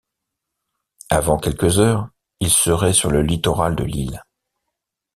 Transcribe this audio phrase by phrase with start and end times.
[1.11, 2.09] Avant quelques heures,
[2.39, 4.23] il serait sur le littoral de l’île